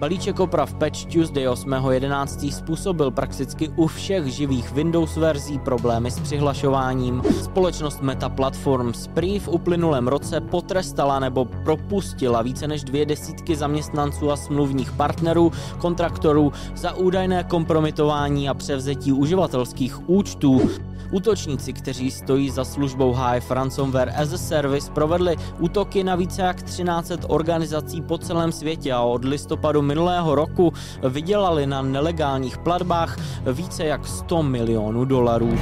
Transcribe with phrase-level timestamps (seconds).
[0.00, 2.52] Balíček oprav Patch Tuesday 8.11.
[2.52, 7.22] způsobil prakticky u všech živých Windows verzí problémy s přihlašováním.
[7.42, 14.30] Společnost Meta Platforms prý v uplynulém roce potrestala nebo propustila více než dvě desítky zaměstnanců
[14.30, 20.70] a smluvních partnerů, kontraktorů za údajné kompromitování a převzetí uživatelských účtů.
[21.10, 26.62] Útočníci, kteří stojí za službou Hive Ransomware as a Service, provedli útoky na více jak
[26.62, 30.72] 13 organizací po celém světě a od listopadu minulého roku
[31.08, 33.16] vydělali na nelegálních platbách
[33.52, 35.58] více jak 100 milionů dolarů.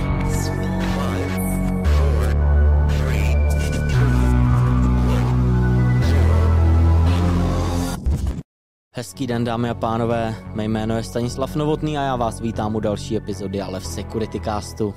[8.99, 10.35] Hezký den, dámy a pánové.
[10.55, 14.41] Mé jméno je Stanislav Novotný a já vás vítám u další epizody ale v Security
[14.41, 14.95] Castu.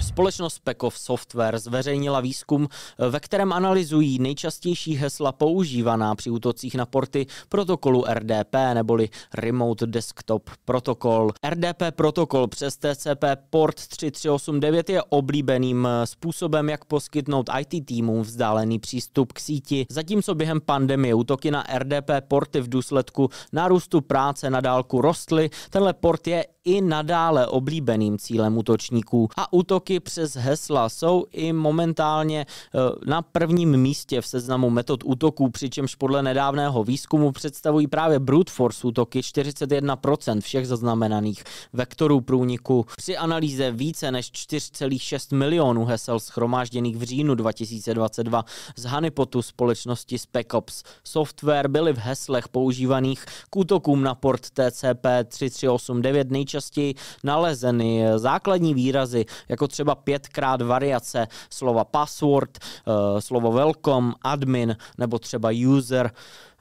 [0.00, 2.68] Společnost Pekov Software zveřejnila výzkum,
[3.10, 10.50] ve kterém analyzují nejčastější hesla používaná při útocích na porty protokolu RDP neboli Remote Desktop
[10.64, 11.30] Protocol.
[11.50, 19.32] RDP protokol přes TCP port 3389 je oblíbeným způsobem, jak poskytnout IT týmům vzdálený přístup
[19.32, 19.86] k síti.
[19.90, 25.92] Zatímco během pandemie útoky na RDP porty v důsledku nárůstu práce na dálku rostly, tenhle
[25.92, 29.52] port je i nadále oblíbeným cílem útočníků a
[29.88, 35.94] útoky přes hesla jsou i momentálně eh, na prvním místě v seznamu metod útoků, přičemž
[35.94, 42.86] podle nedávného výzkumu představují právě brute force útoky 41% všech zaznamenaných vektorů průniku.
[42.96, 48.44] Při analýze více než 4,6 milionů hesel schromážděných v říjnu 2022
[48.76, 56.30] z Honeypotu společnosti SpecOps Software byly v heslech používaných k útokům na port TCP 3389
[56.30, 56.94] nejčastěji
[57.24, 65.50] nalezeny základní výrazy, jako třeba pětkrát variace slova password, eh, slovo welcome, admin nebo třeba
[65.68, 66.10] user.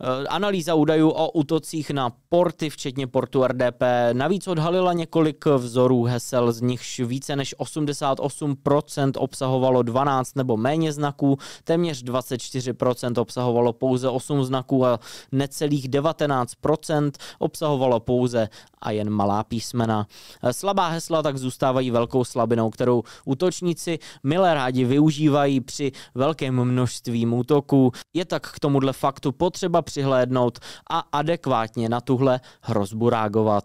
[0.02, 3.82] Eh, analýza údajů o útocích na porty, včetně portu RDP,
[4.14, 11.38] navíc odhalila několik vzorů hesel, z nichž více než 88% obsahovalo 12 nebo méně znaků,
[11.64, 15.00] téměř 24% obsahovalo pouze 8 znaků a
[15.32, 18.50] necelých 19% obsahovalo pouze
[18.82, 20.08] a jen malá písmena.
[20.44, 27.26] Eh, slabá hesla tak zůstávají velkou slabinou, kterou útočníci milé rádi využívají při velkém množství
[27.26, 27.92] útoků.
[28.14, 30.60] Je tak k tomuhle faktu potřeba přihlédnout
[30.90, 33.64] a adekvátně na tuhle hrozbu reagovat.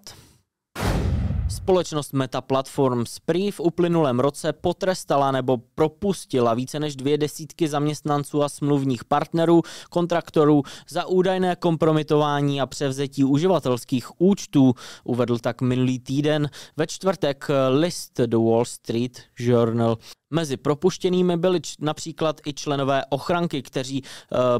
[1.48, 8.42] Společnost Meta Platforms prý v uplynulém roce potrestala nebo propustila více než dvě desítky zaměstnanců
[8.42, 16.50] a smluvních partnerů, kontraktorů za údajné kompromitování a převzetí uživatelských účtů, uvedl tak minulý týden
[16.76, 19.98] ve čtvrtek list The Wall Street Journal.
[20.34, 24.04] Mezi propuštěnými byli například i členové ochranky, kteří e,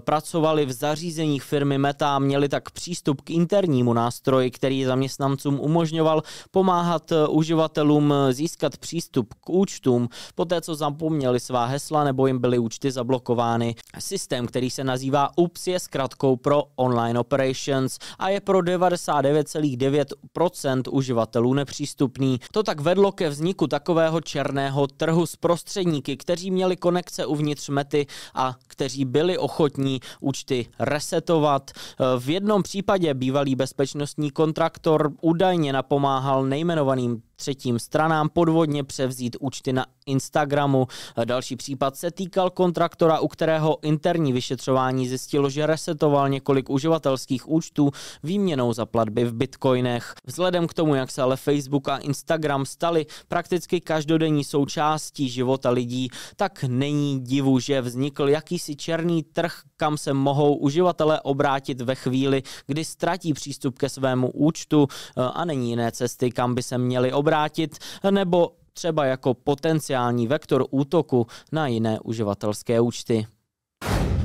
[0.00, 6.22] pracovali v zařízeních firmy Meta a měli tak přístup k internímu nástroji, který zaměstnancům umožňoval
[6.50, 6.71] pomáhat
[7.12, 12.58] e, uživatelům e, získat přístup k účtům, poté co zapomněli svá hesla nebo jim byly
[12.58, 13.74] účty zablokovány.
[13.98, 21.54] Systém, který se nazývá UPS, je zkratkou pro Online Operations a je pro 99,9% uživatelů
[21.54, 22.40] nepřístupný.
[22.52, 28.06] To tak vedlo ke vzniku takového černého trhu s prostředníky, kteří měli konekce uvnitř mety
[28.34, 31.70] a kteří byli ochotní účty resetovat.
[32.18, 39.86] V jednom případě bývalý bezpečnostní kontraktor údajně napomáhal nejmenovaným třetím stranám podvodně převzít účty na
[40.06, 40.86] Instagramu.
[41.24, 47.90] Další případ se týkal kontraktora, u kterého interní vyšetřování zjistilo, že resetoval několik uživatelských účtů
[48.22, 50.14] výměnou za platby v bitcoinech.
[50.26, 56.08] Vzhledem k tomu, jak se ale Facebook a Instagram stali prakticky každodenní součástí života lidí,
[56.36, 62.42] tak není divu, že vznikl jakýsi černý trh, kam se mohou uživatelé obrátit ve chvíli,
[62.66, 64.86] kdy ztratí přístup ke svému účtu
[65.16, 67.78] a není jiné cesty, kam by se měli obrátit obrátit,
[68.10, 73.26] nebo třeba jako potenciální vektor útoku na jiné uživatelské účty.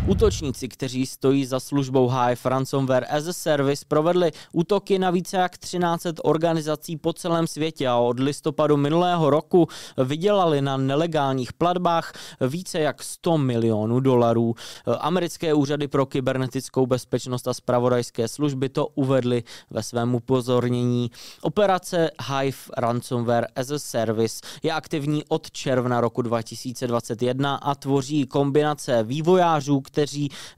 [0.08, 5.58] Útočníci, kteří stojí za službou Hive Ransomware as a Service, provedli útoky na více jak
[5.58, 9.68] 13 organizací po celém světě a od listopadu minulého roku
[10.06, 14.56] vydělali na nelegálních platbách více jak 100 milionů dolarů.
[15.00, 21.12] Americké úřady pro kybernetickou bezpečnost a spravodajské služby to uvedly ve svém upozornění.
[21.42, 29.04] Operace Hive Ransomware as a Service je aktivní od června roku 2021 a tvoří kombinace
[29.04, 29.82] vývojářů,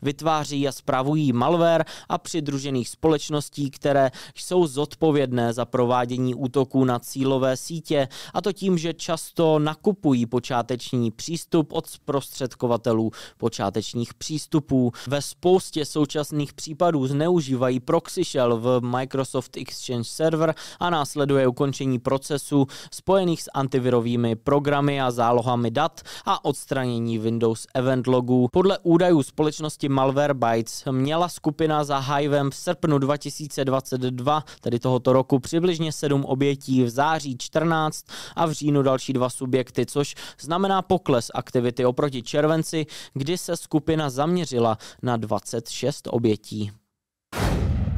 [0.02, 7.58] vytváří a spravují malware a přidružených společností, které jsou zodpovědné za provádění útoků na cílové
[7.58, 14.92] sítě, a to tím, že často nakupují počáteční přístup od zprostředkovatelů počátečních přístupů.
[15.08, 22.68] Ve spoustě současných případů zneužívají proxy shell v Microsoft Exchange Server a následuje ukončení procesu
[22.92, 28.48] spojených s antivirovými programy a zálohami dat a odstranění Windows event logů.
[28.52, 35.92] Podle údajů společnosti Malwarebytes měla skupina za Hivem v srpnu 2022, tedy tohoto roku, přibližně
[35.92, 38.06] 7 obětí v září 14
[38.36, 44.10] a v říjnu další dva subjekty, což znamená pokles aktivity oproti červenci, kdy se skupina
[44.10, 46.72] zaměřila na 26 obětí.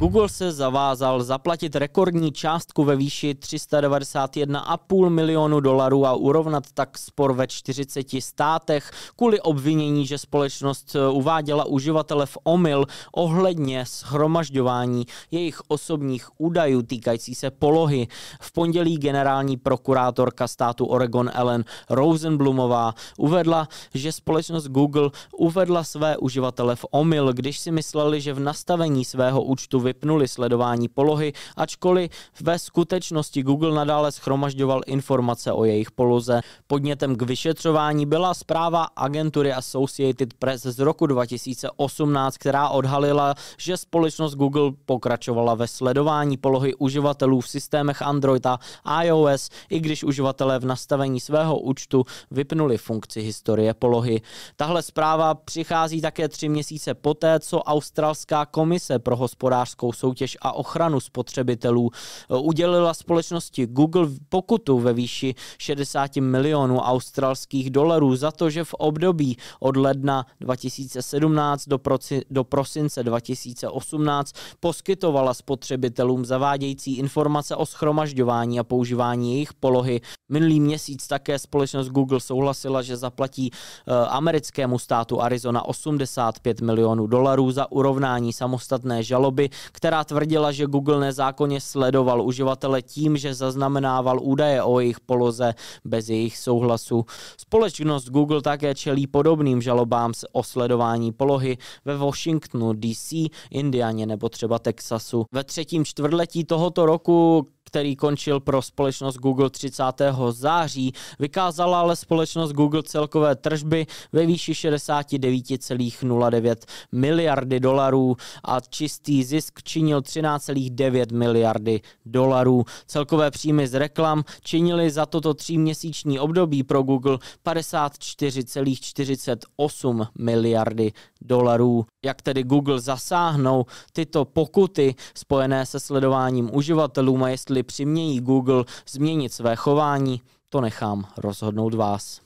[0.02, 7.32] Google se zavázal zaplatit rekordní částku ve výši 391,5 milionu dolarů a urovnat tak spor
[7.32, 15.60] ve 40 státech kvůli obvinění, že společnost eh, uváděla uživatele v omyl ohledně shromažďování jejich
[15.68, 18.08] osobních údajů týkající se polohy.
[18.40, 26.76] V pondělí generální prokurátorka státu Oregon Ellen Rosenblumová uvedla, že společnost Google uvedla své uživatele
[26.76, 32.10] v omyl, když si mysleli, že v nastavení svého účtu vypnuli sledování polohy, ačkoliv
[32.40, 36.40] ve skutečnosti Google nadále schromažďoval informace o jejich poloze.
[36.66, 44.34] Podnětem k vyšetřování byla zpráva agentury Associated Press z roku 2018, která odhalila, že společnost
[44.34, 48.58] Google pokračovala ve sledování polohy uživatelů v systémech Android a
[49.02, 54.20] iOS, i když uživatelé v nastavení svého účtu vypnuli funkci historie polohy.
[54.56, 60.52] Tahle zpráva přichází také tři měsíce poté, co australská komise pro hospodářskou hospodářskou soutěž a
[60.52, 68.50] ochranu spotřebitelů eh, udělila společnosti Google pokutu ve výši 60 milionů australských dolarů za to,
[68.50, 77.56] že v období od ledna 2017 do, proci, do prosince 2018 poskytovala spotřebitelům zavádějící informace
[77.56, 80.00] o schromažďování a používání jejich polohy.
[80.28, 87.50] Minulý měsíc také společnost Google souhlasila, že zaplatí uh, americkému státu Arizona 85 milionů dolarů
[87.50, 94.62] za urovnání samostatné žaloby, která tvrdila, že Google nezákonně sledoval uživatele tím, že zaznamenával údaje
[94.62, 95.54] o jejich poloze
[95.84, 97.04] bez jejich souhlasu.
[97.36, 103.12] Společnost Google také čelí podobným žalobám o sledování polohy ve Washingtonu, DC,
[103.50, 105.24] Indianě nebo třeba Texasu.
[105.32, 109.82] Ve třetím čtvrtletí tohoto roku který končil pro společnost Google 30.
[110.30, 116.56] září, vykázala ale společnost Google celkové tržby ve výši 69,09
[116.92, 122.64] miliardy dolarů a čistý zisk činil 13,9 miliardy dolarů.
[122.86, 131.86] Celkové příjmy z reklam činily za toto tříměsíční období pro Google 54,48 miliardy dolarů.
[132.04, 139.32] Jak tedy Google zasáhnou tyto pokuty spojené se sledováním uživatelů a jestli přimějí Google změnit
[139.32, 142.20] své chování, to nechám rozhodnout vás.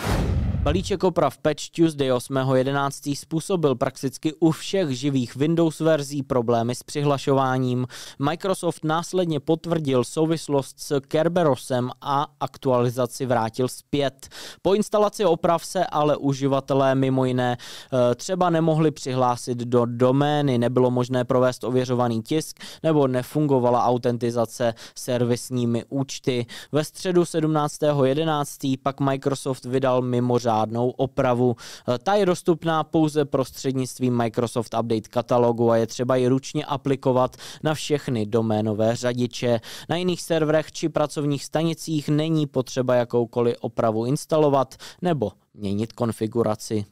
[0.66, 3.16] Balíček oprav Patch Tuesday 8.11.
[3.16, 7.86] způsobil prakticky u všech živých Windows verzí problémy s přihlašováním.
[8.18, 14.28] Microsoft následně potvrdil souvislost s Kerberosem a aktualizaci vrátil zpět.
[14.62, 20.90] Po instalaci oprav se ale uživatelé mimo jiné eh, třeba nemohli přihlásit do domény, nebylo
[20.90, 26.46] možné provést ověřovaný tisk nebo nefungovala autentizace servisními účty.
[26.72, 28.78] Ve středu 17.11.
[28.82, 31.56] pak Microsoft vydal mimořádný žádnou opravu.
[32.03, 37.75] Ta je dostupná pouze prostřednictvím Microsoft Update katalogu a je třeba ji ručně aplikovat na
[37.75, 39.61] všechny doménové řadiče.
[39.88, 46.84] Na jiných serverech či pracovních stanicích není potřeba jakoukoliv opravu instalovat nebo měnit konfiguraci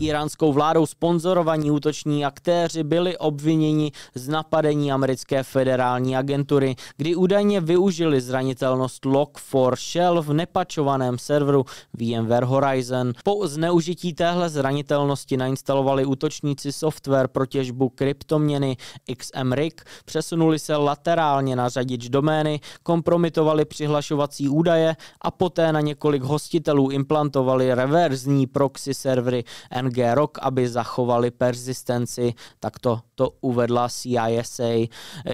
[0.00, 8.20] iránskou vládou sponzorovaní útoční aktéři byli obviněni z napadení americké federální agentury, kdy údajně využili
[8.20, 13.12] zranitelnost Log4Shell v nepačovaném serveru VMware Horizon.
[13.24, 18.76] Po zneužití téhle zranitelnosti nainstalovali útočníci software pro těžbu kryptoměny
[19.16, 26.90] XMRIG, přesunuli se laterálně na řadič domény, kompromitovali přihlašovací údaje a poté na několik hostitelů
[26.90, 29.44] implantovali reverzní proxy servery
[29.86, 34.88] NG Rock, aby zachovali persistenci, tak to, to uvedla CISA.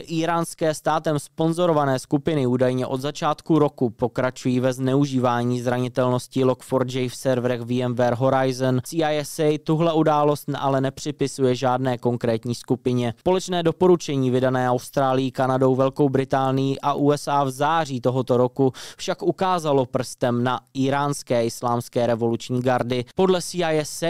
[0.06, 7.60] Iránské státem sponzorované skupiny údajně od začátku roku pokračují ve zneužívání zranitelností Log4j v serverech
[7.60, 8.80] VMware Horizon.
[8.84, 13.14] CISA tuhle událost ale nepřipisuje žádné konkrétní skupině.
[13.18, 19.86] Společné doporučení vydané Austrálií, Kanadou, Velkou Británií a USA v září tohoto roku však ukázalo
[19.86, 23.04] prstem na iránské islámské revoluční gardy.
[23.14, 24.06] Podle CISA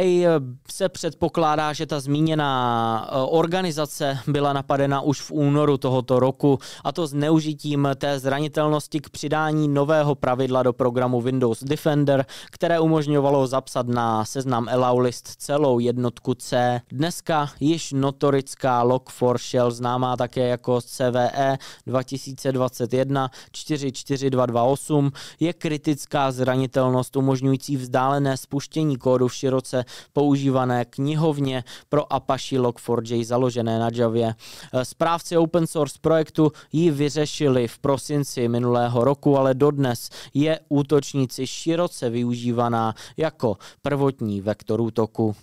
[0.71, 7.07] se předpokládá, že ta zmíněná organizace byla napadena už v únoru tohoto roku a to
[7.07, 14.25] zneužitím té zranitelnosti k přidání nového pravidla do programu Windows Defender, které umožňovalo zapsat na
[14.25, 16.81] seznam allow list celou jednotku C.
[16.93, 25.11] Dneska již notorická Log4Shell, známá také jako CVE 2021 44228,
[25.41, 29.85] je kritická zranitelnost umožňující vzdálené spuštění kódu v široce
[30.23, 34.35] používané knihovně pro Apache Log4j založené na Javě.
[34.83, 42.11] Správci open source projektu ji vyřešili v prosinci minulého roku, ale dodnes je útočníci široce
[42.11, 45.35] využívaná jako prvotní vektor útoku.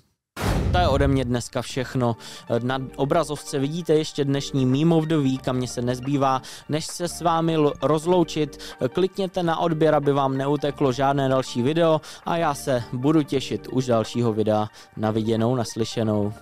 [0.71, 2.15] To je ode mě dneska všechno.
[2.63, 7.07] Na obrazovce vidíte ještě dnešní Meme of the Week a mě se nezbývá, než se
[7.07, 8.57] s vámi rozloučit.
[8.93, 13.85] Klikněte na odběr, aby vám neuteklo žádné další video a já se budu těšit už
[13.85, 14.69] dalšího videa.
[14.97, 16.33] Na viděnou, naslyšenou.